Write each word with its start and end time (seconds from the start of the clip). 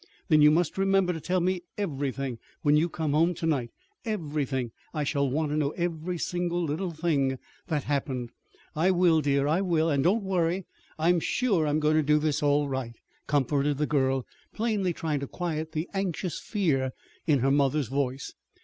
"Then 0.29 0.41
you 0.41 0.49
must 0.49 0.79
remember 0.79 1.13
to 1.13 1.21
tell 1.21 1.41
me 1.41 1.61
everything 1.77 2.39
when 2.63 2.75
you 2.75 2.89
come 2.89 3.11
home 3.13 3.35
to 3.35 3.45
night 3.45 3.69
everything. 4.03 4.71
I 4.95 5.03
shall 5.03 5.29
want 5.29 5.51
to 5.51 5.55
know 5.57 5.75
every 5.77 6.17
single 6.17 6.63
little 6.63 6.89
thing 6.89 7.37
that's 7.67 7.85
happened!" 7.85 8.31
"I 8.75 8.89
will, 8.89 9.21
dear, 9.21 9.45
I 9.45 9.61
will. 9.61 9.91
And 9.91 10.03
don't 10.03 10.23
worry. 10.23 10.65
I'm 10.97 11.19
sure 11.19 11.67
I'm 11.67 11.79
going 11.79 12.03
to 12.03 12.19
do 12.19 12.31
all 12.43 12.67
right," 12.67 12.95
comforted 13.27 13.77
the 13.77 13.85
girl, 13.85 14.25
plainly 14.55 14.91
trying 14.91 15.19
to 15.19 15.27
quiet 15.27 15.73
the 15.73 15.87
anxious 15.93 16.39
fear 16.39 16.93
in 17.27 17.41
her 17.41 17.51
mother's 17.51 17.89
voice. 17.89 18.33